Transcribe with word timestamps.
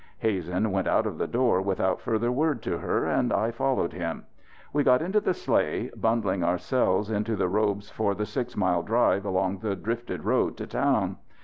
Hazen 0.17 0.71
went 0.71 0.87
out 0.87 1.05
of 1.05 1.19
the 1.19 1.27
door 1.27 1.61
without 1.61 2.01
further 2.01 2.31
word 2.31 2.63
to 2.63 2.79
her, 2.79 3.05
and 3.05 3.31
I 3.31 3.51
followed 3.51 3.93
him. 3.93 4.25
We 4.73 4.81
got 4.83 4.99
into 4.99 5.19
the 5.19 5.35
sleigh, 5.35 5.91
bundling 5.95 6.43
ourselves 6.43 7.11
into 7.11 7.35
the 7.35 7.47
robes 7.47 7.91
for 7.91 8.15
the 8.15 8.25
six 8.25 8.57
mile 8.57 8.81
drive 8.81 9.25
along 9.25 9.59
the 9.59 9.75
drifted 9.75 10.23
road 10.23 10.57
to 10.57 10.65
town. 10.65 11.17